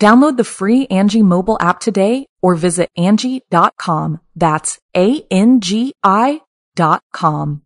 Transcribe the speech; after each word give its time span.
Download 0.00 0.36
the 0.36 0.44
free 0.44 0.86
Angi 0.88 1.22
mobile 1.22 1.56
app 1.60 1.80
today 1.80 2.26
or 2.42 2.54
visit 2.54 2.90
Angi.com. 2.98 4.20
That's 4.34 4.78
A-N-G-I 4.96 6.40
dot 6.74 7.02
com. 7.12 7.62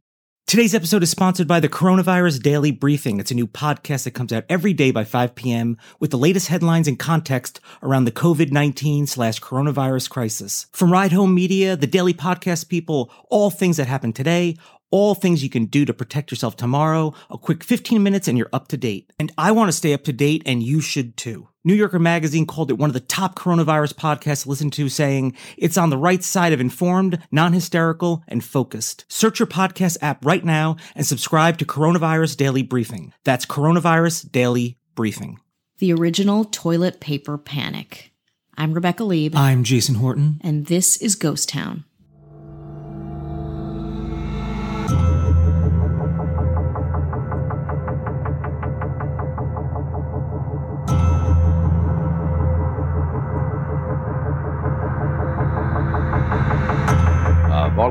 Today's 0.46 0.76
episode 0.76 1.02
is 1.02 1.10
sponsored 1.10 1.48
by 1.48 1.58
the 1.58 1.68
Coronavirus 1.68 2.40
Daily 2.40 2.70
Briefing. 2.70 3.18
It's 3.18 3.32
a 3.32 3.34
new 3.34 3.48
podcast 3.48 4.04
that 4.04 4.12
comes 4.12 4.32
out 4.32 4.44
every 4.48 4.72
day 4.72 4.92
by 4.92 5.02
5 5.02 5.34
p.m. 5.34 5.76
with 5.98 6.12
the 6.12 6.18
latest 6.18 6.46
headlines 6.46 6.86
and 6.86 6.96
context 6.96 7.58
around 7.82 8.04
the 8.04 8.12
COVID-19 8.12 9.08
slash 9.08 9.40
coronavirus 9.40 10.08
crisis. 10.08 10.66
From 10.70 10.92
Ride 10.92 11.10
Home 11.10 11.34
Media, 11.34 11.74
the 11.74 11.88
Daily 11.88 12.14
Podcast 12.14 12.68
people, 12.68 13.10
all 13.28 13.50
things 13.50 13.76
that 13.78 13.88
happened 13.88 14.14
today, 14.14 14.56
all 14.90 15.14
things 15.14 15.42
you 15.42 15.50
can 15.50 15.66
do 15.66 15.84
to 15.84 15.94
protect 15.94 16.30
yourself 16.30 16.56
tomorrow, 16.56 17.14
a 17.30 17.38
quick 17.38 17.64
15 17.64 18.02
minutes 18.02 18.28
and 18.28 18.38
you're 18.38 18.50
up 18.52 18.68
to 18.68 18.76
date. 18.76 19.12
And 19.18 19.32
I 19.36 19.52
want 19.52 19.68
to 19.68 19.76
stay 19.76 19.92
up 19.92 20.04
to 20.04 20.12
date 20.12 20.42
and 20.46 20.62
you 20.62 20.80
should 20.80 21.16
too. 21.16 21.48
New 21.64 21.74
Yorker 21.74 21.98
Magazine 21.98 22.46
called 22.46 22.70
it 22.70 22.78
one 22.78 22.88
of 22.88 22.94
the 22.94 23.00
top 23.00 23.34
coronavirus 23.34 23.94
podcasts 23.94 24.44
to 24.44 24.50
listen 24.50 24.70
to, 24.70 24.88
saying 24.88 25.36
it's 25.56 25.76
on 25.76 25.90
the 25.90 25.98
right 25.98 26.22
side 26.22 26.52
of 26.52 26.60
informed, 26.60 27.18
non-hysterical, 27.32 28.22
and 28.28 28.44
focused. 28.44 29.04
Search 29.08 29.40
your 29.40 29.48
podcast 29.48 29.96
app 30.00 30.24
right 30.24 30.44
now 30.44 30.76
and 30.94 31.04
subscribe 31.04 31.58
to 31.58 31.64
Coronavirus 31.64 32.36
Daily 32.36 32.62
Briefing. 32.62 33.12
That's 33.24 33.44
Coronavirus 33.44 34.30
Daily 34.30 34.78
Briefing. 34.94 35.40
The 35.78 35.92
original 35.92 36.44
toilet 36.44 37.00
paper 37.00 37.36
panic. 37.36 38.12
I'm 38.56 38.72
Rebecca 38.72 39.02
Leib. 39.02 39.34
I'm 39.34 39.64
Jason 39.64 39.96
Horton. 39.96 40.40
And 40.42 40.66
this 40.66 40.96
is 40.98 41.16
Ghost 41.16 41.48
Town. 41.48 41.84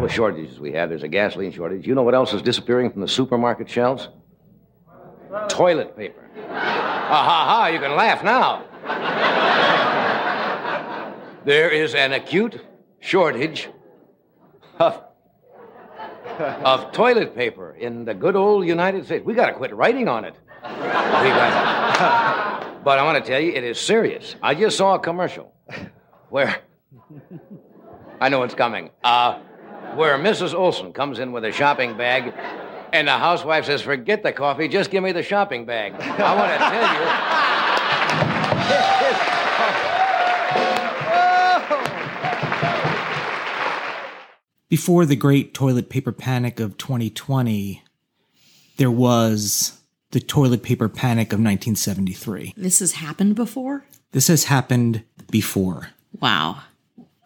Shortages 0.08 0.60
we 0.60 0.74
have, 0.74 0.90
there's 0.90 1.04
a 1.04 1.08
gasoline 1.08 1.52
shortage. 1.52 1.86
You 1.88 1.96
know 1.96 2.04
what 2.04 2.16
else 2.16 2.34
is 2.34 2.42
disappearing 2.42 2.92
from 2.92 3.02
the 3.02 3.08
supermarket 3.08 3.70
shelves? 3.70 4.10
Toilet 5.50 5.96
paper. 5.98 6.30
Ha 6.48 7.24
ha 7.24 7.46
ha, 7.46 7.68
you 7.68 7.80
can 7.80 7.96
laugh 7.96 8.24
now. 8.24 8.64
there 11.46 11.70
is 11.70 11.94
an 11.96 12.14
acute 12.14 12.60
shortage 13.00 13.70
of, 14.80 15.02
of 16.40 16.92
toilet 16.92 17.36
paper 17.36 17.76
in 17.76 18.06
the 18.06 18.14
good 18.14 18.36
old 18.36 18.66
United 18.66 19.06
States. 19.06 19.26
We 19.26 19.34
got 19.34 19.48
to 19.48 19.54
quit 19.54 19.76
writing 19.76 20.08
on 20.08 20.26
it. 20.26 20.36
But 22.86 23.00
I 23.00 23.04
want 23.04 23.24
to 23.24 23.30
tell 23.30 23.42
you, 23.42 23.52
it 23.52 23.64
is 23.64 23.80
serious. 23.80 24.36
I 24.44 24.54
just 24.54 24.78
saw 24.78 24.94
a 24.94 25.00
commercial 25.00 25.52
where. 26.30 26.56
I 28.22 28.30
know 28.30 28.44
it's 28.44 28.56
coming. 28.56 28.92
Uh, 29.04 29.40
where 29.96 30.18
Mrs. 30.18 30.54
Olson 30.54 30.94
comes 30.94 31.20
in 31.20 31.32
with 31.32 31.46
a 31.46 31.52
shopping 31.52 31.98
bag, 31.98 32.34
and 32.94 33.08
the 33.08 33.18
housewife 33.18 33.66
says, 33.66 33.82
"Forget 33.82 34.22
the 34.24 34.32
coffee, 34.32 34.68
just 34.68 34.92
give 34.92 35.04
me 35.04 35.12
the 35.12 35.24
shopping 35.24 35.66
bag." 35.66 35.94
I 35.94 36.36
want 36.36 36.52
to 36.52 36.58
tell 36.58 36.94
you. 36.94 37.00
Before 44.70 45.06
the 45.06 45.16
great 45.16 45.54
toilet 45.54 45.90
paper 45.90 46.12
panic 46.12 46.60
of 46.60 46.78
2020, 46.78 47.84
there 48.78 48.92
was 48.92 49.80
the 50.12 50.20
toilet 50.20 50.64
paper 50.64 50.90
panic 50.90 51.28
of 51.28 51.40
1973. 51.40 52.54
This 52.58 52.80
has 52.80 52.94
happened 52.94 53.36
before? 53.36 53.86
This 54.12 54.28
has 54.28 54.46
happened 54.46 55.04
before. 55.30 55.90
Wow. 56.20 56.62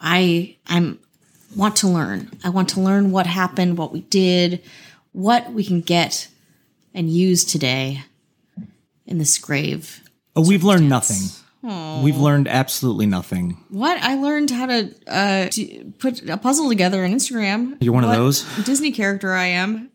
I 0.02 0.58
I'm 0.68 1.00
want 1.56 1.76
to 1.78 1.88
learn. 1.88 2.32
I 2.44 2.50
want 2.50 2.70
to 2.70 2.80
learn 2.80 3.12
what 3.12 3.28
happened, 3.28 3.78
what 3.78 3.92
we 3.92 4.02
did, 4.02 4.62
what 5.12 5.52
we 5.54 5.64
can 5.64 5.82
get 5.82 6.28
and 6.94 7.10
use 7.10 7.44
today 7.44 8.04
in 9.06 9.18
this 9.18 9.38
grave. 9.38 10.02
Oh, 10.36 10.48
we've 10.48 10.64
learned 10.64 10.90
nothing. 10.90 11.30
We've 11.62 12.18
learned 12.18 12.48
absolutely 12.48 13.06
nothing. 13.06 13.58
What 13.70 14.02
I 14.02 14.16
learned 14.16 14.50
how 14.50 14.66
to 14.68 14.96
uh 15.08 15.50
to 15.50 15.94
put 16.00 16.28
a 16.30 16.38
puzzle 16.38 16.70
together 16.70 17.04
on 17.04 17.12
Instagram. 17.12 17.78
You're 17.82 17.94
one 17.94 18.06
of 18.06 18.12
those? 18.12 18.44
Disney 18.64 18.92
character 18.92 19.34
I 19.34 19.48
am. 19.48 19.90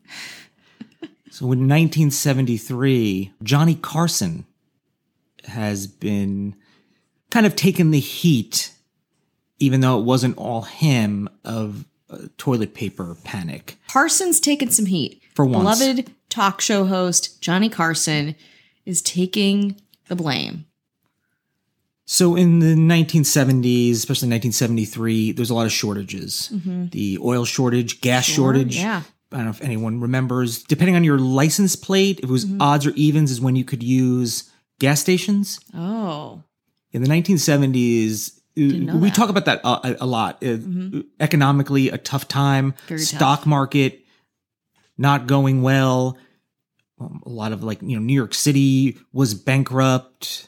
So 1.31 1.45
in 1.45 1.67
1973, 1.67 3.33
Johnny 3.43 3.75
Carson 3.75 4.45
has 5.45 5.87
been 5.87 6.55
kind 7.29 7.45
of 7.45 7.55
taken 7.55 7.91
the 7.91 7.99
heat, 7.99 8.71
even 9.59 9.81
though 9.81 9.99
it 9.99 10.03
wasn't 10.03 10.37
all 10.37 10.63
him, 10.63 11.29
of 11.43 11.85
uh, 12.09 12.17
toilet 12.37 12.73
paper 12.73 13.15
panic. 13.23 13.77
Carson's 13.89 14.39
taken 14.39 14.69
some 14.69 14.85
heat. 14.85 15.21
For 15.33 15.45
once. 15.45 15.79
Beloved 15.79 16.11
talk 16.29 16.61
show 16.61 16.85
host 16.85 17.41
Johnny 17.41 17.69
Carson 17.69 18.35
is 18.85 19.01
taking 19.01 19.79
the 20.07 20.15
blame. 20.15 20.65
So 22.05 22.35
in 22.35 22.59
the 22.59 22.75
1970s, 22.75 23.93
especially 23.93 24.29
1973, 24.29 25.31
there's 25.31 25.49
a 25.49 25.55
lot 25.55 25.65
of 25.65 25.71
shortages. 25.71 26.51
The 26.91 27.17
oil 27.21 27.45
shortage, 27.45 28.01
gas 28.01 28.25
shortage. 28.25 28.77
yeah. 28.77 29.01
I 29.31 29.37
don't 29.37 29.45
know 29.45 29.51
if 29.51 29.61
anyone 29.61 29.99
remembers. 29.99 30.63
Depending 30.63 30.95
on 30.95 31.03
your 31.03 31.17
license 31.17 31.75
plate, 31.75 32.19
if 32.19 32.25
it 32.25 32.31
was 32.31 32.45
odds 32.59 32.85
or 32.85 32.91
evens, 32.91 33.31
is 33.31 33.41
when 33.41 33.55
you 33.55 33.65
could 33.65 33.81
use 33.81 34.49
gas 34.79 35.01
stations. 35.01 35.59
Oh. 35.73 36.43
In 36.91 37.01
the 37.01 37.09
1970s, 37.09 38.35
know 38.35 38.44
we 38.55 38.85
that. 38.85 39.13
talk 39.15 39.29
about 39.29 39.45
that 39.45 39.61
a, 39.63 39.97
a 40.03 40.05
lot. 40.05 40.43
Uh, 40.43 40.57
Economically, 41.19 41.89
a 41.89 41.97
tough 41.97 42.27
time. 42.27 42.73
Very 42.87 42.99
tough. 42.99 43.07
Stock 43.07 43.45
market 43.45 44.01
not 44.97 45.27
going 45.27 45.61
well. 45.61 46.17
Um, 46.99 47.21
a 47.25 47.29
lot 47.29 47.51
of 47.51 47.63
like 47.63 47.81
you 47.81 47.97
know, 47.97 48.01
New 48.01 48.13
York 48.13 48.33
City 48.33 48.97
was 49.11 49.33
bankrupt, 49.33 50.47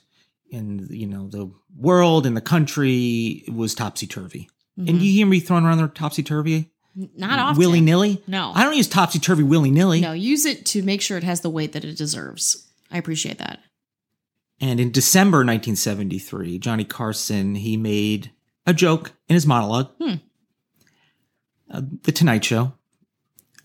and 0.52 0.90
you 0.90 1.06
know 1.08 1.28
the 1.28 1.52
world 1.76 2.26
and 2.26 2.36
the 2.38 2.42
country 2.42 3.44
was 3.54 3.76
topsy 3.76 4.08
turvy. 4.08 4.50
And 4.78 5.02
you 5.02 5.12
hear 5.12 5.26
me 5.26 5.40
throwing 5.40 5.66
around 5.66 5.80
the 5.80 5.88
topsy 5.88 6.22
turvy 6.22 6.70
Not 6.96 7.40
often. 7.40 7.58
willy 7.58 7.82
nilly. 7.82 8.22
No. 8.28 8.52
I 8.54 8.64
don't 8.64 8.78
use 8.78 8.88
topsy 8.88 9.18
turvy 9.18 9.42
willy 9.42 9.72
nilly. 9.72 10.02
No, 10.02 10.12
use 10.12 10.46
it 10.46 10.68
to 10.68 10.84
make 10.84 11.02
sure 11.02 11.18
it 11.18 11.24
has 11.24 11.42
the 11.42 11.50
weight 11.50 11.74
that 11.74 11.84
it 11.84 11.98
deserves. 11.98 12.72
I 12.92 13.00
appreciate 13.00 13.40
that. 13.40 13.60
And 14.60 14.80
in 14.80 14.92
December 14.92 15.40
1973, 15.40 16.58
Johnny 16.60 16.84
Carson 16.84 17.56
he 17.56 17.78
made 17.78 18.32
a 18.66 18.74
joke 18.74 19.14
in 19.30 19.36
his 19.36 19.46
monologue, 19.46 19.90
Hmm. 20.02 20.16
uh, 21.70 21.82
The 22.04 22.12
Tonight 22.12 22.44
Show, 22.46 22.74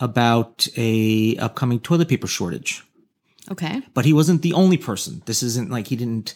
about 0.01 0.67
a 0.77 1.37
upcoming 1.39 1.81
toilet 1.81 2.09
paper 2.09 2.27
shortage. 2.27 2.83
Okay. 3.51 3.83
But 3.95 4.05
he 4.05 4.13
wasn't 4.13 4.43
the 4.43 4.53
only 4.53 4.77
person. 4.77 5.23
This 5.27 5.43
isn't 5.43 5.71
like 5.71 5.89
he 5.89 5.97
didn't 5.97 6.35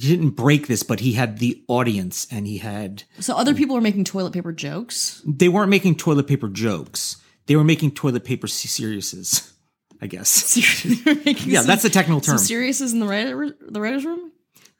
he 0.00 0.08
didn't 0.08 0.30
break 0.36 0.68
this, 0.68 0.84
but 0.84 1.00
he 1.00 1.14
had 1.14 1.38
the 1.38 1.60
audience, 1.66 2.28
and 2.30 2.46
he 2.46 2.58
had 2.58 3.02
So 3.18 3.34
other 3.36 3.52
people 3.52 3.74
were 3.74 3.80
making 3.80 4.04
toilet 4.04 4.32
paper 4.32 4.52
jokes. 4.52 5.20
they 5.26 5.48
weren't 5.48 5.70
making 5.70 5.96
toilet 5.96 6.28
paper 6.28 6.48
jokes. 6.48 7.16
They 7.46 7.56
were 7.56 7.64
making 7.64 7.92
toilet 7.92 8.24
paper 8.24 8.46
seriouses, 8.46 9.52
I 10.00 10.06
guess. 10.06 10.56
Yeah, 11.46 11.62
that's 11.62 11.82
the 11.82 11.90
technical 11.90 12.20
term. 12.20 12.38
serious 12.38 12.80
is 12.80 12.92
in 12.92 13.00
the 13.00 13.06
writer, 13.06 13.56
the 13.60 13.80
writers' 13.80 14.04
room. 14.04 14.32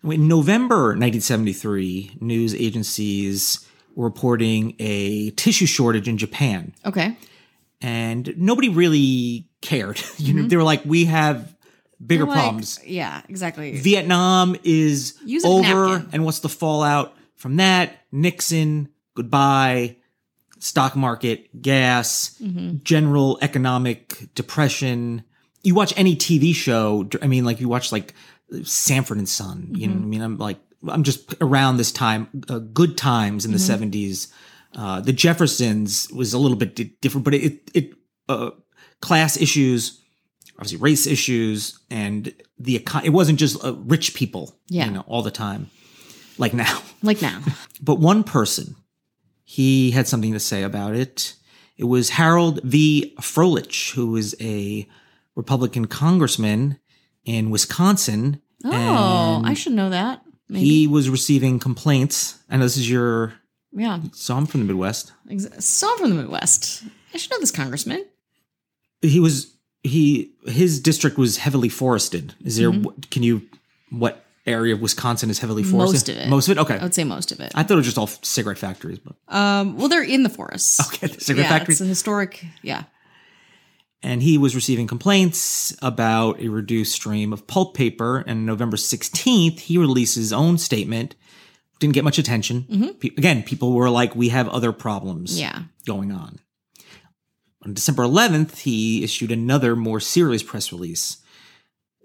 In 0.04 0.28
November 0.28 0.88
1973, 0.90 2.18
news 2.20 2.54
agencies 2.54 3.66
were 3.94 4.04
reporting 4.04 4.76
a 4.78 5.30
tissue 5.30 5.66
shortage 5.66 6.08
in 6.08 6.18
Japan. 6.18 6.72
Okay. 6.86 7.16
and 7.80 8.32
nobody 8.36 8.68
really 8.68 9.48
cared. 9.60 10.00
you 10.18 10.34
know, 10.34 10.40
mm-hmm. 10.40 10.48
they 10.48 10.56
were 10.56 10.62
like, 10.62 10.84
we 10.84 11.06
have 11.06 11.54
bigger 12.04 12.24
like- 12.24 12.34
problems. 12.34 12.80
Yeah, 12.84 13.22
exactly. 13.28 13.78
Vietnam 13.80 14.56
is 14.62 15.18
over, 15.44 15.88
napkin. 15.88 16.10
and 16.12 16.24
what's 16.24 16.40
the 16.40 16.48
fallout 16.48 17.16
from 17.34 17.56
that? 17.56 17.96
Nixon, 18.12 18.88
goodbye. 19.14 19.96
Stock 20.60 20.96
market, 20.96 21.60
gas, 21.62 22.36
Mm-hmm. 22.42 22.78
general 22.82 23.38
economic 23.42 24.28
depression. 24.34 25.24
You 25.62 25.74
watch 25.74 25.92
any 25.96 26.16
TV 26.16 26.54
show. 26.54 27.08
I 27.22 27.26
mean, 27.26 27.44
like 27.44 27.60
you 27.60 27.68
watch 27.68 27.92
like 27.92 28.14
Sanford 28.62 29.18
and 29.18 29.28
Son. 29.28 29.68
You 29.74 29.88
know, 29.88 29.94
what 29.94 30.02
I 30.02 30.06
mean, 30.06 30.22
I'm 30.22 30.38
like, 30.38 30.58
I'm 30.88 31.02
just 31.02 31.34
around 31.40 31.76
this 31.76 31.90
time. 31.92 32.28
Uh, 32.48 32.58
good 32.60 32.96
times 32.96 33.44
in 33.44 33.52
the 33.52 33.58
Mm-hmm. 33.58 33.84
70s. 33.90 34.32
Uh, 34.74 35.00
the 35.00 35.12
Jeffersons 35.12 36.08
was 36.12 36.32
a 36.34 36.38
little 36.38 36.56
bit 36.56 36.76
di- 36.76 36.94
different, 37.00 37.24
but 37.24 37.34
it 37.34 37.70
it 37.74 37.92
uh, 38.28 38.50
class 39.00 39.36
issues 39.40 40.00
obviously 40.56 40.78
race 40.78 41.06
issues 41.06 41.78
and 41.88 42.34
the 42.58 42.78
econ- 42.80 43.04
it 43.04 43.10
wasn't 43.10 43.38
just 43.38 43.64
uh, 43.64 43.74
rich 43.86 44.12
people 44.14 44.58
Yeah. 44.68 44.86
you 44.86 44.90
know 44.90 45.04
all 45.06 45.22
the 45.22 45.30
time 45.30 45.70
like 46.36 46.52
now 46.52 46.82
like 47.02 47.22
now. 47.22 47.40
but 47.80 48.00
one 48.00 48.24
person 48.24 48.74
he 49.50 49.92
had 49.92 50.06
something 50.06 50.34
to 50.34 50.40
say 50.40 50.62
about 50.62 50.94
it 50.94 51.34
it 51.78 51.84
was 51.84 52.10
harold 52.10 52.60
v 52.64 53.14
Froehlich 53.20 53.94
who 53.94 54.08
was 54.10 54.34
a 54.40 54.86
republican 55.34 55.86
congressman 55.86 56.78
in 57.24 57.50
wisconsin 57.50 58.40
Oh, 58.64 59.40
I 59.44 59.54
should 59.54 59.72
know 59.74 59.88
that. 59.90 60.20
Maybe. 60.48 60.64
he 60.66 60.86
was 60.88 61.08
receiving 61.08 61.58
complaints 61.58 62.38
i 62.50 62.56
know 62.56 62.64
this 62.64 62.76
is 62.76 62.90
your 62.90 63.34
yeah. 63.72 64.00
so 64.12 64.34
i'm 64.36 64.46
from 64.46 64.60
the 64.60 64.66
midwest 64.66 65.12
Ex- 65.30 65.64
So 65.64 65.90
I'm 65.90 65.98
from 65.98 66.10
the 66.10 66.16
Midwest. 66.22 66.84
I 67.14 67.18
should 67.18 67.30
know 67.30 67.38
this 67.40 67.50
congressman. 67.50 68.04
he 69.02 69.20
was 69.20 69.54
he 69.82 70.32
his 70.46 70.80
district 70.80 71.16
was 71.18 71.36
heavily 71.38 71.68
forested 71.68 72.34
is 72.44 72.56
there 72.56 72.70
mm-hmm. 72.70 73.00
can 73.10 73.22
you 73.22 73.42
what 73.90 74.24
area 74.48 74.74
of 74.74 74.80
wisconsin 74.80 75.30
is 75.30 75.38
heavily 75.38 75.62
forested 75.62 76.16
Mm-hmm. 76.18 76.30
Most 76.30 76.48
of 76.48 76.56
it. 76.56 76.58
most 76.58 76.70
of 76.70 76.72
it 76.72 76.74
okay 76.74 76.78
I 76.80 76.82
would 76.82 76.94
say 76.94 77.04
most 77.04 77.30
of 77.32 77.40
it. 77.40 77.52
I 77.54 77.62
thought 77.62 77.74
it 77.74 77.76
was 77.76 77.86
just 77.86 77.98
all 77.98 78.06
cigarette 78.06 78.58
factories, 78.58 78.98
but 78.98 79.14
Um, 79.28 79.76
well, 79.76 79.88
they're 79.88 80.02
in 80.02 80.22
the 80.22 80.28
forests. 80.30 80.80
okay, 80.88 81.06
the 81.06 81.20
cigarette 81.20 81.46
yeah, 81.50 81.58
factories. 81.58 81.80
it's 81.80 81.86
a 81.86 81.88
historic. 81.88 82.44
Yeah. 82.62 82.84
And 84.02 84.22
he 84.22 84.38
was 84.38 84.54
receiving 84.54 84.86
complaints 84.86 85.76
about 85.82 86.40
a 86.40 86.48
reduced 86.48 86.92
stream 86.92 87.32
of 87.32 87.46
pulp 87.48 87.74
paper. 87.74 88.22
And 88.28 88.46
November 88.46 88.76
16th, 88.76 89.58
he 89.58 89.76
released 89.76 90.14
his 90.14 90.32
own 90.32 90.56
statement. 90.58 91.16
Didn't 91.80 91.94
get 91.94 92.04
much 92.04 92.16
attention. 92.18 92.94
Pe- 93.00 93.08
again, 93.18 93.42
people 93.42 93.72
were 93.72 93.90
like, 93.90 94.14
we 94.14 94.28
have 94.28 94.48
other 94.50 94.70
problems 94.72 95.38
Yeah. 95.40 95.62
going 95.84 96.12
on. 96.12 96.38
On 97.64 97.74
December 97.74 98.04
11th, 98.04 98.58
he 98.60 99.02
issued 99.02 99.32
another 99.32 99.74
more 99.74 99.98
serious 99.98 100.44
press 100.44 100.70
release. 100.72 101.16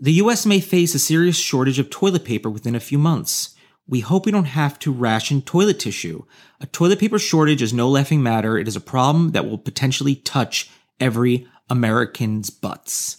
The 0.04 0.12
US 0.24 0.46
may 0.46 0.60
face 0.60 0.94
a 0.94 1.00
serious 1.00 1.38
shortage 1.38 1.80
of 1.80 1.90
toilet 1.90 2.26
paper 2.26 2.50
within 2.50 2.76
a 2.76 2.82
few 2.82 2.98
months. 2.98 3.56
We 3.88 4.02
hope 4.02 4.26
we 4.26 4.34
don't 4.34 4.44
have 4.44 4.78
to 4.80 4.92
ration 4.92 5.42
toilet 5.42 5.80
tissue. 5.80 6.26
A 6.60 6.66
toilet 6.66 7.00
paper 7.00 7.18
shortage 7.18 7.62
is 7.62 7.72
no 7.74 7.88
laughing 7.90 8.22
matter. 8.22 8.58
It 8.58 8.68
is 8.68 8.76
a 8.76 8.82
problem 8.82 9.32
that 9.32 9.46
will 9.46 9.58
potentially 9.58 10.16
touch 10.16 10.70
every 11.00 11.48
American's 11.70 12.50
butts. 12.50 13.16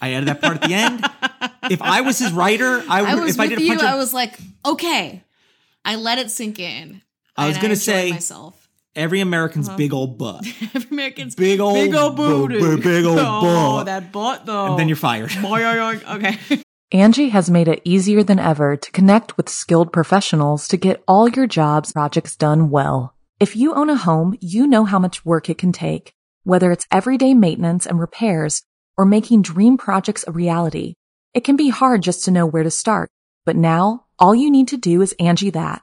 I 0.00 0.14
added 0.14 0.28
that 0.28 0.40
part 0.40 0.56
at 0.56 0.68
the 0.68 0.74
end. 0.74 1.04
If 1.70 1.80
I 1.80 2.00
was 2.00 2.18
his 2.18 2.32
writer, 2.32 2.82
I 2.88 3.02
would. 3.02 3.10
I 3.10 3.14
was 3.14 3.34
if 3.36 3.40
I 3.40 3.46
did 3.46 3.58
a 3.58 3.62
you. 3.62 3.74
of- 3.74 3.82
I 3.82 3.94
was 3.94 4.12
like, 4.12 4.36
okay. 4.64 5.22
I 5.84 5.94
let 5.94 6.18
it 6.18 6.32
sink 6.32 6.58
in. 6.58 7.02
I 7.36 7.46
was 7.46 7.56
gonna 7.58 7.76
say- 7.76 8.10
myself. 8.10 8.65
Every 8.96 9.20
American's 9.20 9.68
uh-huh. 9.68 9.76
big 9.76 9.92
old 9.92 10.16
butt, 10.16 10.46
Every 10.74 10.88
American's 10.90 11.34
Big 11.34 11.60
old 11.60 11.74
big 11.74 11.94
old 11.94 12.16
bu- 12.16 12.48
booty. 12.48 12.58
bu- 12.58 12.82
big 12.82 13.04
old 13.04 13.18
oh, 13.20 13.76
butt. 13.76 13.86
that 13.86 14.10
butt 14.10 14.46
though. 14.46 14.70
and 14.70 14.78
then 14.78 14.88
you're 14.88 14.96
fired. 14.96 15.30
okay. 15.44 16.38
Angi 16.94 17.30
has 17.30 17.50
made 17.50 17.68
it 17.68 17.82
easier 17.84 18.22
than 18.22 18.38
ever 18.38 18.74
to 18.76 18.90
connect 18.92 19.36
with 19.36 19.50
skilled 19.50 19.92
professionals 19.92 20.66
to 20.68 20.78
get 20.78 21.02
all 21.06 21.28
your 21.28 21.46
jobs 21.46 21.92
projects 21.92 22.36
done 22.36 22.70
well. 22.70 23.14
If 23.38 23.54
you 23.54 23.74
own 23.74 23.90
a 23.90 23.96
home, 23.96 24.38
you 24.40 24.66
know 24.66 24.84
how 24.84 24.98
much 24.98 25.24
work 25.26 25.50
it 25.50 25.58
can 25.58 25.72
take, 25.72 26.14
whether 26.44 26.72
it's 26.72 26.86
everyday 26.90 27.34
maintenance 27.34 27.86
and 27.86 28.00
repairs 28.00 28.62
or 28.96 29.04
making 29.04 29.42
dream 29.42 29.76
projects 29.76 30.24
a 30.26 30.32
reality. 30.32 30.94
It 31.34 31.44
can 31.44 31.56
be 31.56 31.68
hard 31.68 32.02
just 32.02 32.24
to 32.24 32.30
know 32.30 32.46
where 32.46 32.62
to 32.62 32.70
start, 32.70 33.10
but 33.44 33.56
now 33.56 34.06
all 34.18 34.34
you 34.34 34.50
need 34.50 34.68
to 34.68 34.78
do 34.78 35.02
is 35.02 35.14
Angi 35.20 35.52
that 35.52 35.82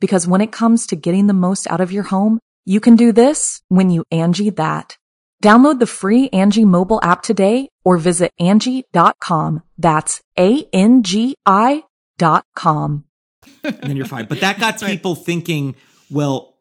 Because 0.00 0.26
when 0.26 0.40
it 0.40 0.52
comes 0.52 0.86
to 0.88 0.96
getting 0.96 1.26
the 1.26 1.34
most 1.34 1.66
out 1.70 1.80
of 1.80 1.92
your 1.92 2.04
home, 2.04 2.38
you 2.64 2.80
can 2.80 2.96
do 2.96 3.12
this 3.12 3.62
when 3.68 3.90
you 3.90 4.04
Angi 4.12 4.54
that. 4.56 4.96
Download 5.42 5.78
the 5.78 5.86
free 5.86 6.28
Angi 6.30 6.64
mobile 6.64 7.00
app 7.02 7.22
today 7.22 7.68
or 7.84 7.96
visit 7.96 8.32
Angi.com. 8.40 9.62
That's 9.78 10.20
A-N-G-I 10.38 11.82
dot 12.18 12.44
com. 12.56 13.04
and 13.62 13.76
then 13.82 13.96
you're 13.96 14.06
fine. 14.06 14.26
But 14.26 14.40
that 14.40 14.58
got 14.58 14.80
people 14.84 15.14
thinking, 15.14 15.76
well, 16.10 16.56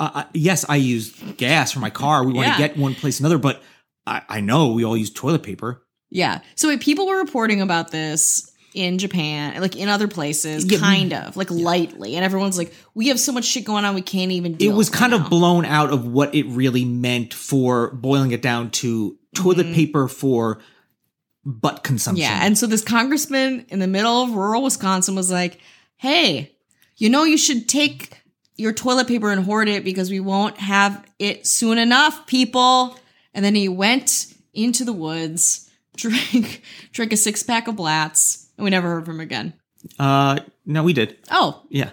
uh, 0.00 0.10
uh, 0.14 0.24
yes, 0.34 0.64
I 0.68 0.76
use 0.76 1.10
gas 1.36 1.72
for 1.72 1.78
my 1.80 1.90
car. 1.90 2.24
We 2.24 2.32
want 2.32 2.48
Yeah. 2.48 2.56
to 2.56 2.58
get 2.58 2.76
one 2.76 2.94
place 2.94 3.20
another, 3.20 3.38
but 3.38 3.62
I, 4.06 4.22
I 4.28 4.40
know 4.40 4.72
we 4.72 4.84
all 4.84 4.96
use 4.96 5.10
toilet 5.10 5.42
paper. 5.42 5.82
Yeah. 6.10 6.40
So 6.56 6.68
wait, 6.68 6.80
people 6.80 7.06
were 7.06 7.18
reporting 7.18 7.60
about 7.60 7.90
this 7.92 8.50
in 8.76 8.98
Japan, 8.98 9.60
like 9.60 9.74
in 9.74 9.88
other 9.88 10.06
places, 10.06 10.70
Yeah, 10.70 10.78
kind 10.78 11.14
of 11.14 11.34
like 11.36 11.50
lightly, 11.50 12.14
and 12.14 12.24
everyone's 12.24 12.58
like, 12.58 12.74
"We 12.94 13.08
have 13.08 13.18
so 13.18 13.32
much 13.32 13.46
shit 13.46 13.64
going 13.64 13.86
on, 13.86 13.94
we 13.94 14.02
can't 14.02 14.30
even." 14.30 14.56
It 14.60 14.68
was 14.68 14.90
right 14.90 14.98
kind 14.98 15.10
now." 15.12 15.24
of 15.24 15.30
blown 15.30 15.64
out 15.64 15.90
of 15.90 16.06
what 16.06 16.34
it 16.34 16.44
really 16.44 16.84
meant 16.84 17.32
for 17.32 17.90
boiling 17.92 18.32
it 18.32 18.42
down 18.42 18.70
to 18.72 19.18
toilet 19.34 19.74
paper 19.74 20.08
for 20.08 20.60
butt 21.44 21.82
consumption. 21.82 22.26
Mm-hmm. 22.26 22.40
Yeah, 22.40 22.46
and 22.46 22.58
so 22.58 22.66
this 22.66 22.82
congressman 22.84 23.64
in 23.70 23.78
the 23.78 23.86
middle 23.86 24.22
of 24.22 24.34
rural 24.34 24.62
Wisconsin 24.62 25.14
was 25.14 25.30
like, 25.30 25.58
"Hey, 25.96 26.54
you 26.96 27.08
know 27.08 27.24
you 27.24 27.38
should 27.38 27.68
take 27.68 28.22
your 28.56 28.72
toilet 28.72 29.08
paper 29.08 29.30
and 29.30 29.44
hoard 29.44 29.68
it 29.68 29.84
because 29.84 30.10
we 30.10 30.20
won't 30.20 30.58
have 30.58 31.02
it 31.18 31.46
soon 31.46 31.78
enough, 31.78 32.26
people." 32.26 32.98
And 33.32 33.42
then 33.42 33.54
he 33.54 33.68
went 33.68 34.34
into 34.52 34.84
the 34.84 34.92
woods, 34.92 35.70
drank 35.96 36.62
drank 36.92 37.14
a 37.14 37.16
six 37.16 37.42
pack 37.42 37.68
of 37.68 37.76
Blatz, 37.76 38.45
we 38.58 38.70
never 38.70 38.88
heard 38.88 39.04
from 39.06 39.16
him 39.16 39.20
again. 39.20 39.52
uh, 39.98 40.38
no, 40.64 40.82
we 40.82 40.92
did. 40.92 41.16
Oh, 41.30 41.62
Yeah, 41.68 41.90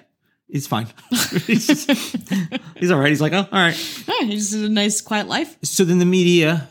he's 0.47 0.65
fine. 0.67 0.87
he's, 1.45 1.67
just- 1.67 1.89
he's 2.77 2.91
all 2.91 2.99
right. 2.99 3.09
He's 3.09 3.21
like, 3.21 3.33
oh, 3.33 3.47
all 3.51 3.59
right. 3.59 4.07
yeah, 4.07 4.25
he 4.27 4.35
just 4.37 4.53
had 4.53 4.63
a 4.63 4.69
nice 4.69 5.01
quiet 5.01 5.27
life. 5.27 5.57
So 5.63 5.83
then 5.85 5.99
the 5.99 6.05
media 6.05 6.69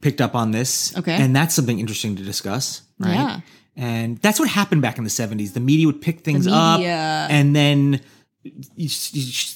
picked 0.00 0.20
up 0.20 0.34
on 0.34 0.50
this. 0.52 0.96
Okay. 0.96 1.12
And 1.14 1.34
that's 1.34 1.54
something 1.54 1.78
interesting 1.80 2.16
to 2.16 2.22
discuss. 2.22 2.82
Right. 2.98 3.14
Yeah. 3.14 3.40
And 3.76 4.18
that's 4.18 4.38
what 4.40 4.48
happened 4.48 4.82
back 4.82 4.98
in 4.98 5.04
the 5.04 5.10
70s. 5.10 5.52
The 5.54 5.60
media 5.60 5.86
would 5.86 6.00
pick 6.00 6.20
things 6.20 6.46
up 6.46 6.80
media. 6.80 7.26
and 7.30 7.54
then 7.54 8.00
you, 8.42 8.52
you 8.76 8.88
sh- 8.88 9.54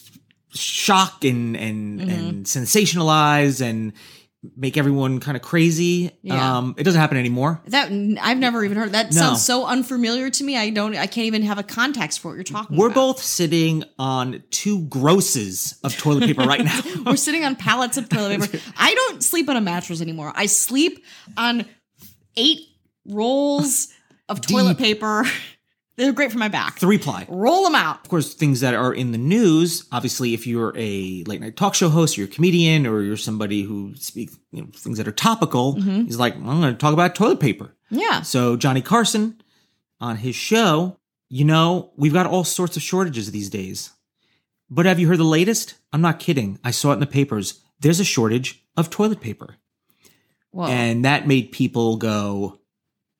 shock 0.54 1.24
and 1.24 1.56
and 1.56 2.00
Mm-hmm. 2.00 2.10
and 2.10 2.46
sensationalize 2.46 3.60
and 3.60 3.92
make 4.56 4.76
everyone 4.76 5.20
kind 5.20 5.36
of 5.36 5.42
crazy. 5.42 6.10
Yeah. 6.22 6.58
Um 6.58 6.74
it 6.76 6.82
doesn't 6.82 7.00
happen 7.00 7.16
anymore. 7.16 7.60
That 7.66 7.92
I've 8.20 8.38
never 8.38 8.64
even 8.64 8.76
heard. 8.76 8.92
That 8.92 9.12
No. 9.12 9.18
sounds 9.20 9.44
so 9.44 9.64
unfamiliar 9.66 10.30
to 10.30 10.44
me. 10.44 10.56
I 10.56 10.70
don't. 10.70 10.96
I 10.96 11.06
can't 11.06 11.26
even 11.26 11.42
have 11.42 11.58
a 11.58 11.62
context 11.62 12.20
for 12.20 12.28
what 12.28 12.34
you're 12.34 12.42
talking 12.44 12.76
We're 12.76 12.86
about. 12.86 12.94
both 12.94 13.22
sitting 13.22 13.84
on 13.98 14.42
two 14.50 14.82
grosses 14.86 15.78
of 15.84 15.96
toilet 15.96 16.24
paper 16.24 16.42
right 16.42 16.64
now. 16.64 16.80
We're 17.06 17.16
sitting 17.16 17.44
on 17.44 17.54
pallets 17.54 17.96
of 17.98 18.08
toilet 18.08 18.40
paper. 18.40 18.58
I 18.76 18.94
don't 18.94 19.22
sleep 19.22 19.48
on 19.48 19.56
a 19.56 19.60
mattress 19.60 20.00
anymore. 20.00 20.32
I 20.34 20.46
sleep 20.46 21.04
on 21.36 21.64
eight 22.36 22.60
rolls 23.06 23.88
of 24.28 24.40
toilet 24.40 24.78
paper. 24.78 25.24
They're 25.96 26.12
great 26.12 26.32
for 26.32 26.38
my 26.38 26.48
back. 26.48 26.78
Three 26.78 26.96
ply. 26.98 27.26
Roll 27.28 27.64
them 27.64 27.74
out. 27.74 27.96
of 28.04 28.08
course, 28.08 28.32
things 28.34 28.60
that 28.60 28.72
are 28.74 28.94
in 28.94 29.12
the 29.12 29.18
news. 29.18 29.86
Obviously, 29.92 30.32
if 30.32 30.46
you're 30.46 30.72
a 30.76 31.22
late 31.26 31.40
night 31.40 31.56
talk 31.56 31.74
show 31.74 31.90
host, 31.90 32.16
you're 32.16 32.26
a 32.26 32.30
comedian, 32.30 32.86
or 32.86 33.02
you're 33.02 33.16
somebody 33.18 33.62
who 33.62 33.94
speaks 33.96 34.36
you 34.52 34.62
know, 34.62 34.68
things 34.74 34.96
that 34.98 35.06
are 35.06 35.12
topical, 35.12 35.74
Mm-hmm. 35.76 36.04
he's 36.04 36.16
like, 36.18 36.34
I'm 36.34 36.44
going 36.44 36.72
to 36.72 36.78
talk 36.78 36.94
about 36.94 37.14
toilet 37.14 37.40
paper. 37.40 37.74
Yeah. 37.90 38.22
So 38.22 38.56
Johnny 38.56 38.80
Carson 38.80 39.40
on 40.00 40.16
his 40.16 40.34
show, 40.34 40.98
you 41.28 41.44
know, 41.44 41.92
we've 41.96 42.12
got 42.14 42.26
all 42.26 42.44
sorts 42.44 42.76
of 42.76 42.82
shortages 42.82 43.30
these 43.30 43.50
days. 43.50 43.90
But 44.70 44.86
have 44.86 44.98
you 44.98 45.08
heard 45.08 45.18
the 45.18 45.24
latest? 45.24 45.74
I'm 45.92 46.00
not 46.00 46.18
kidding. 46.18 46.58
I 46.64 46.70
saw 46.70 46.90
it 46.90 46.94
in 46.94 47.00
the 47.00 47.06
papers. 47.06 47.60
There's 47.80 48.00
a 48.00 48.04
shortage 48.04 48.64
of 48.78 48.88
toilet 48.88 49.20
paper. 49.20 49.56
Whoa. 50.52 50.66
and 50.66 51.04
that 51.04 51.26
made 51.26 51.52
people 51.52 51.96
go, 51.96 52.60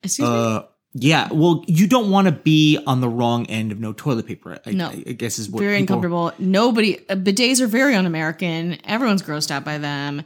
Excuse 0.03 0.29
me. 0.29 0.61
Yeah. 0.95 1.29
Well, 1.33 1.65
you 1.67 1.87
don't 1.87 2.11
want 2.11 2.27
to 2.27 2.33
be 2.33 2.79
on 2.87 3.01
the 3.01 3.09
wrong 3.09 3.47
end 3.47 3.73
of 3.73 3.81
no 3.81 3.93
toilet 3.93 4.27
paper. 4.27 4.59
I, 4.67 4.73
No. 4.73 4.89
I, 4.89 5.03
I 5.07 5.13
guess 5.13 5.39
is 5.39 5.49
what 5.51 5.61
Very 5.61 5.81
people- 5.81 5.97
uncomfortable. 5.97 6.33
Nobody 6.39 6.99
uh, 7.09 7.15
bidets 7.17 7.61
are 7.61 7.67
very 7.67 7.95
un-American. 7.95 8.79
Everyone's 8.85 9.23
grossed 9.23 9.51
out 9.51 9.65
by 9.65 9.79
them. 9.79 10.23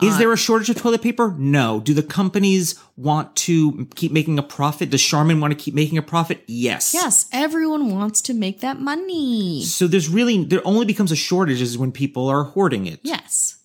Is 0.00 0.14
Uh, 0.14 0.18
there 0.18 0.32
a 0.32 0.36
shortage 0.36 0.68
of 0.70 0.76
toilet 0.76 1.02
paper? 1.02 1.32
No. 1.38 1.78
Do 1.78 1.94
the 1.94 2.02
companies 2.02 2.74
want 2.96 3.36
to 3.36 3.86
keep 3.94 4.10
making 4.10 4.38
a 4.38 4.42
profit? 4.42 4.90
Does 4.90 5.02
Charmin 5.02 5.38
want 5.40 5.52
to 5.52 5.56
keep 5.64 5.74
making 5.74 5.96
a 5.98 6.02
profit? 6.02 6.42
Yes. 6.46 6.92
Yes, 6.92 7.26
everyone 7.30 7.90
wants 7.94 8.20
to 8.22 8.34
make 8.34 8.60
that 8.60 8.80
money. 8.80 9.62
So 9.64 9.86
there's 9.86 10.08
really 10.08 10.42
there 10.44 10.62
only 10.66 10.86
becomes 10.86 11.12
a 11.12 11.16
shortage 11.16 11.60
is 11.60 11.78
when 11.78 11.92
people 11.92 12.28
are 12.28 12.42
hoarding 12.44 12.86
it. 12.86 12.98
Yes. 13.04 13.58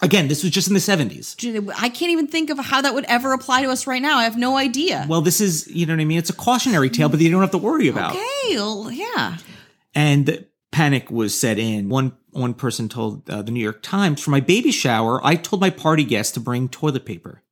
Again, 0.00 0.28
this 0.28 0.42
was 0.44 0.52
just 0.52 0.68
in 0.68 0.74
the 0.74 0.80
70s. 0.80 1.34
I 1.76 1.88
can't 1.88 2.12
even 2.12 2.28
think 2.28 2.50
of 2.50 2.58
how 2.58 2.80
that 2.82 2.94
would 2.94 3.04
ever 3.06 3.32
apply 3.32 3.62
to 3.62 3.70
us 3.70 3.86
right 3.86 4.00
now. 4.00 4.18
I 4.18 4.24
have 4.24 4.36
no 4.36 4.56
idea. 4.56 5.04
Well, 5.08 5.20
this 5.22 5.40
is, 5.40 5.66
you 5.68 5.86
know 5.86 5.94
what 5.94 6.00
I 6.00 6.04
mean? 6.04 6.18
It's 6.18 6.30
a 6.30 6.34
cautionary 6.34 6.88
tale, 6.88 7.08
but 7.08 7.20
you 7.20 7.30
don't 7.30 7.40
have 7.40 7.50
to 7.50 7.58
worry 7.58 7.88
about. 7.88 8.12
okay, 8.12 8.54
well, 8.56 8.90
yeah. 8.92 9.38
And 9.94 10.44
panic 10.70 11.10
was 11.10 11.38
set 11.38 11.58
in. 11.58 11.88
One 11.88 12.12
one 12.30 12.54
person 12.54 12.88
told 12.88 13.28
uh, 13.28 13.42
the 13.42 13.50
New 13.50 13.62
York 13.62 13.82
Times, 13.82 14.20
"For 14.22 14.30
my 14.30 14.40
baby 14.40 14.70
shower, 14.70 15.20
I 15.26 15.34
told 15.34 15.60
my 15.60 15.70
party 15.70 16.04
guests 16.04 16.32
to 16.34 16.40
bring 16.40 16.68
toilet 16.68 17.04
paper." 17.04 17.42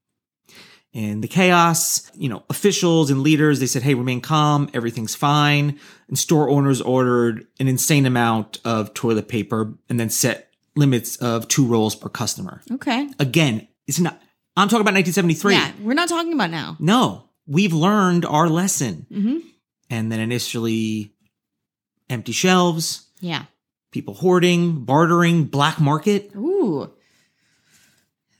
In 0.93 1.21
the 1.21 1.29
chaos, 1.29 2.11
you 2.15 2.29
know, 2.29 2.45
officials 2.49 3.11
and 3.11 3.23
leaders 3.23 3.59
they 3.59 3.67
said, 3.67 3.83
"Hey, 3.83 3.95
remain 3.95 4.21
calm. 4.21 4.69
Everything's 4.73 5.15
fine." 5.15 5.79
And 6.09 6.19
store 6.19 6.49
owners 6.49 6.81
ordered 6.81 7.47
an 7.59 7.69
insane 7.69 8.07
amount 8.07 8.61
of 8.65 8.95
toilet 8.95 9.29
paper 9.29 9.75
and 9.88 9.99
then 9.99 10.11
set 10.11 10.46
limits 10.76 11.16
of 11.16 11.49
two 11.49 11.66
rolls 11.66 11.95
per 11.95 12.09
customer. 12.09 12.61
Okay. 12.71 13.09
Again, 13.18 13.66
it's 13.87 13.99
not. 13.99 14.21
I'm 14.56 14.68
talking 14.68 14.83
about 14.83 14.95
1973. 14.95 15.54
Yeah, 15.54 15.73
we're 15.80 15.95
not 15.95 16.09
talking 16.09 16.33
about 16.33 16.50
now. 16.50 16.76
No, 16.78 17.28
we've 17.47 17.73
learned 17.73 18.25
our 18.25 18.49
lesson. 18.49 19.06
Mhm. 19.12 19.40
And 19.90 20.11
then 20.11 20.21
initially, 20.21 21.12
empty 22.09 22.33
shelves, 22.33 23.06
Yeah. 23.21 23.45
people 23.92 24.14
hoarding, 24.14 24.85
bartering, 24.85 25.45
black 25.45 25.78
market. 25.80 26.30
Ooh. 26.37 26.90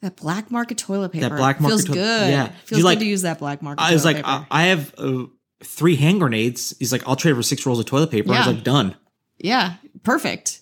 That 0.03 0.17
black 0.17 0.51
market 0.51 0.79
toilet 0.79 1.11
paper. 1.13 1.29
That 1.29 1.37
black 1.37 1.61
market 1.61 1.73
feels 1.77 1.85
toi- 1.85 1.95
good. 1.95 2.31
yeah. 2.31 2.47
Feels 2.65 2.71
You 2.71 2.77
good 2.79 2.85
like- 2.85 2.99
to 3.01 3.07
use 3.07 3.23
that 3.23 3.39
black 3.39 3.63
market. 3.63 3.83
I 3.83 3.93
was 3.93 4.05
like. 4.05 4.21
I, 4.25 4.47
I 4.51 4.63
have 4.67 4.95
uh, 4.99 5.25
three 5.65 5.97
hand 5.97 6.21
grenades. 6.21 6.75
He's 6.79 6.93
like, 6.93 7.07
I'll 7.09 7.17
trade 7.17 7.35
for 7.35 7.43
six 7.43 7.65
rolls 7.67 7.79
of 7.81 7.87
toilet 7.87 8.11
paper. 8.11 8.33
I 8.33 8.39
was 8.47 8.55
like, 8.55 8.65
done. 8.65 8.95
yeah, 9.39 9.75
perfect. 10.03 10.61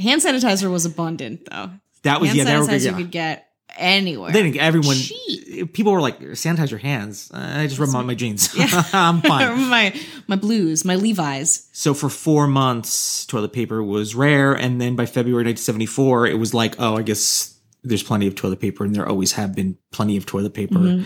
Hand 0.00 0.22
sanitizer 0.22 0.70
was 0.70 0.86
abundant 0.86 1.48
though. 1.50 1.70
That 2.02 2.20
was 2.20 2.30
Hand 2.30 2.38
yeah. 2.38 2.44
They 2.44 2.56
were 2.58 2.64
sanitizer 2.64 2.84
Yeah. 2.84 2.90
you 2.98 3.04
could 3.04 3.10
get 3.10 3.46
anywhere. 3.76 4.32
Then 4.32 4.56
everyone, 4.58 4.96
Cheap. 4.96 5.72
people 5.72 5.92
were 5.92 6.00
like, 6.00 6.18
sanitize 6.20 6.70
your 6.70 6.78
hands. 6.78 7.30
I 7.32 7.66
just 7.66 7.78
rub 7.78 7.94
on 7.94 8.06
my 8.06 8.14
jeans. 8.14 8.54
Yeah. 8.56 8.66
I'm 8.92 9.20
fine. 9.22 9.68
my 9.68 9.94
my 10.26 10.36
blues, 10.36 10.84
my 10.84 10.96
Levi's. 10.96 11.68
So 11.72 11.94
for 11.94 12.08
four 12.08 12.46
months, 12.46 13.26
toilet 13.26 13.52
paper 13.52 13.82
was 13.82 14.14
rare, 14.14 14.52
and 14.54 14.80
then 14.80 14.96
by 14.96 15.06
February 15.06 15.44
1974, 15.44 16.26
it 16.26 16.34
was 16.38 16.54
like, 16.54 16.74
oh, 16.78 16.96
I 16.96 17.02
guess 17.02 17.58
there's 17.82 18.02
plenty 18.02 18.26
of 18.26 18.34
toilet 18.34 18.60
paper, 18.60 18.84
and 18.84 18.94
there 18.94 19.06
always 19.08 19.32
have 19.32 19.54
been 19.54 19.76
plenty 19.92 20.16
of 20.16 20.26
toilet 20.26 20.54
paper. 20.54 20.78
Mm-hmm. 20.78 21.04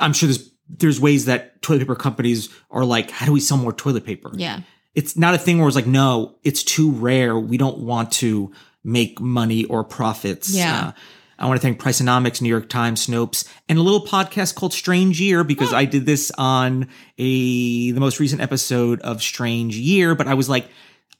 I'm 0.00 0.12
sure 0.12 0.28
there's 0.28 0.50
there's 0.68 1.00
ways 1.00 1.26
that 1.26 1.60
toilet 1.62 1.80
paper 1.80 1.94
companies 1.96 2.48
are 2.70 2.84
like, 2.84 3.10
how 3.10 3.26
do 3.26 3.32
we 3.32 3.40
sell 3.40 3.58
more 3.58 3.72
toilet 3.72 4.06
paper? 4.06 4.30
Yeah. 4.34 4.60
It's 4.94 5.16
not 5.16 5.34
a 5.34 5.38
thing 5.38 5.58
where 5.58 5.68
it's 5.68 5.76
like, 5.76 5.86
no, 5.86 6.36
it's 6.42 6.62
too 6.62 6.90
rare. 6.92 7.38
We 7.38 7.56
don't 7.56 7.78
want 7.78 8.12
to 8.12 8.52
make 8.84 9.20
money 9.20 9.64
or 9.64 9.84
profits. 9.84 10.54
Yeah. 10.54 10.88
Uh, 10.88 10.92
I 11.38 11.46
want 11.46 11.60
to 11.60 11.62
thank 11.62 11.80
Priceonomics, 11.80 12.40
New 12.40 12.48
York 12.48 12.68
Times, 12.68 13.06
Snopes, 13.06 13.48
and 13.68 13.78
a 13.78 13.82
little 13.82 14.06
podcast 14.06 14.54
called 14.54 14.72
Strange 14.72 15.20
Year 15.20 15.42
because 15.42 15.72
I 15.72 15.86
did 15.86 16.06
this 16.06 16.30
on 16.38 16.88
a 17.18 17.90
the 17.90 18.00
most 18.00 18.20
recent 18.20 18.40
episode 18.40 19.00
of 19.00 19.22
Strange 19.22 19.76
Year. 19.76 20.14
But 20.14 20.28
I 20.28 20.34
was 20.34 20.48
like, 20.48 20.68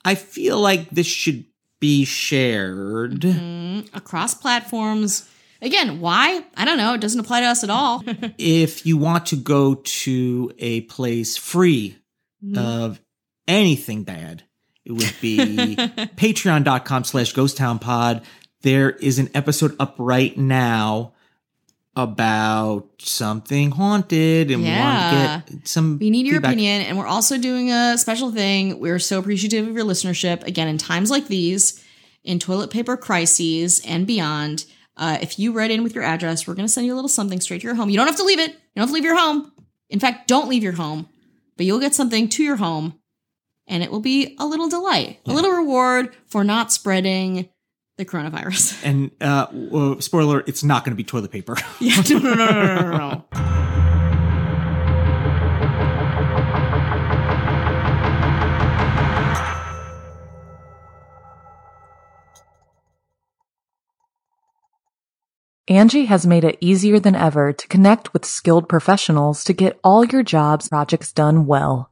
I 0.04 0.14
feel 0.14 0.60
like 0.60 0.90
this 0.90 1.08
should 1.08 1.44
be 1.80 2.04
shared. 2.04 3.22
Mm-hmm. 3.22 3.96
Across 3.96 4.34
platforms. 4.34 5.28
Again, 5.60 6.00
why? 6.00 6.44
I 6.56 6.64
don't 6.64 6.78
know. 6.78 6.94
It 6.94 7.00
doesn't 7.00 7.18
apply 7.18 7.40
to 7.40 7.46
us 7.46 7.64
at 7.64 7.70
all. 7.70 8.04
If 8.38 8.86
you 8.86 8.96
want 8.96 9.26
to 9.26 9.36
go 9.36 9.74
to 9.74 10.52
a 10.58 10.82
place 10.82 11.36
free 11.36 11.98
of 12.56 13.00
anything 13.48 14.04
bad, 14.04 14.44
it 14.84 14.92
would 14.92 15.14
be 15.20 15.36
patreon.com 16.16 17.04
slash 17.04 17.32
ghost 17.32 17.56
town 17.56 17.78
pod. 17.78 18.22
There 18.62 18.90
is 18.90 19.18
an 19.18 19.30
episode 19.34 19.74
up 19.80 19.94
right 19.98 20.36
now 20.36 21.14
about 21.94 22.88
something 22.98 23.70
haunted 23.70 24.50
and 24.50 24.62
Yeah. 24.62 24.74
we 24.74 24.80
want 24.80 25.46
to 25.46 25.52
get 25.56 25.68
some 25.68 25.98
We 25.98 26.10
need 26.10 26.26
your 26.26 26.36
feedback. 26.36 26.52
opinion, 26.52 26.82
and 26.82 26.96
we're 26.96 27.06
also 27.06 27.36
doing 27.38 27.70
a 27.70 27.98
special 27.98 28.32
thing. 28.32 28.78
We're 28.80 28.98
so 28.98 29.18
appreciative 29.18 29.68
of 29.68 29.74
your 29.74 29.84
listenership. 29.84 30.42
Again, 30.46 30.68
in 30.68 30.78
times 30.78 31.10
like 31.10 31.28
these, 31.28 31.82
in 32.24 32.38
toilet 32.38 32.70
paper 32.70 32.96
crises 32.96 33.82
and 33.86 34.06
beyond, 34.06 34.64
uh, 34.96 35.18
if 35.20 35.38
you 35.38 35.52
write 35.52 35.70
in 35.70 35.82
with 35.82 35.94
your 35.94 36.04
address, 36.04 36.46
we're 36.46 36.54
going 36.54 36.66
to 36.66 36.72
send 36.72 36.86
you 36.86 36.94
a 36.94 36.96
little 36.96 37.08
something 37.08 37.40
straight 37.40 37.60
to 37.60 37.66
your 37.66 37.74
home. 37.74 37.90
You 37.90 37.96
don't 37.96 38.06
have 38.06 38.16
to 38.16 38.24
leave 38.24 38.38
it. 38.38 38.50
You 38.52 38.56
don't 38.76 38.82
have 38.84 38.88
to 38.88 38.94
leave 38.94 39.04
your 39.04 39.18
home. 39.18 39.52
In 39.90 40.00
fact, 40.00 40.28
don't 40.28 40.48
leave 40.48 40.62
your 40.62 40.72
home, 40.72 41.08
but 41.58 41.66
you'll 41.66 41.80
get 41.80 41.94
something 41.94 42.28
to 42.30 42.42
your 42.42 42.56
home, 42.56 42.98
and 43.72 43.82
it 43.82 43.90
will 43.90 44.00
be 44.00 44.36
a 44.38 44.44
little 44.44 44.68
delight, 44.68 45.18
a 45.26 45.32
little 45.32 45.50
reward 45.50 46.14
for 46.26 46.44
not 46.44 46.70
spreading 46.70 47.48
the 47.96 48.04
coronavirus. 48.04 48.84
And 48.84 49.10
uh, 49.20 49.46
uh, 49.96 50.00
spoiler, 50.00 50.34
alert, 50.34 50.48
it's 50.48 50.62
not 50.62 50.84
going 50.84 50.92
to 50.92 50.96
be 50.96 51.04
toilet 51.04 51.30
paper. 51.30 51.56
yeah, 51.80 52.02
no, 52.10 52.18
no, 52.18 52.34
no, 52.34 52.44
no, 52.44 52.64
no, 52.64 52.90
no, 52.90 52.98
no. 52.98 53.24
Angi 65.70 66.06
has 66.06 66.26
made 66.26 66.44
it 66.44 66.58
easier 66.60 67.00
than 67.00 67.14
ever 67.14 67.54
to 67.54 67.68
connect 67.68 68.12
with 68.12 68.26
skilled 68.26 68.68
professionals 68.68 69.44
to 69.44 69.54
get 69.54 69.80
all 69.82 70.04
your 70.04 70.22
jobs 70.22 70.68
projects 70.68 71.12
done 71.12 71.46
well. 71.46 71.91